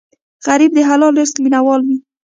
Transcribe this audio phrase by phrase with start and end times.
[0.45, 1.97] غریب د حلال رزق مینه وال وي